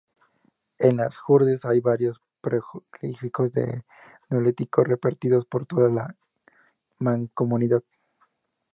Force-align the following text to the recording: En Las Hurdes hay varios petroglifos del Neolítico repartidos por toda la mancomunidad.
En 0.79 0.97
Las 0.97 1.15
Hurdes 1.27 1.63
hay 1.63 1.79
varios 1.79 2.23
petroglifos 2.41 3.51
del 3.51 3.83
Neolítico 4.31 4.83
repartidos 4.83 5.45
por 5.45 5.67
toda 5.67 5.89
la 5.89 6.15
mancomunidad. 6.97 7.83